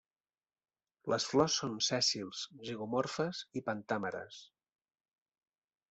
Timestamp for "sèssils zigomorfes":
1.89-3.45